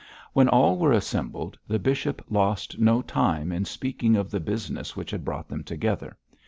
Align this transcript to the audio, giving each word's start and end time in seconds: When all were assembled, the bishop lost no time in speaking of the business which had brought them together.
When 0.33 0.49
all 0.49 0.79
were 0.79 0.93
assembled, 0.93 1.59
the 1.67 1.77
bishop 1.77 2.25
lost 2.27 2.79
no 2.79 3.03
time 3.03 3.51
in 3.51 3.65
speaking 3.65 4.15
of 4.15 4.31
the 4.31 4.39
business 4.39 4.95
which 4.95 5.11
had 5.11 5.23
brought 5.23 5.47
them 5.47 5.63
together. 5.63 6.17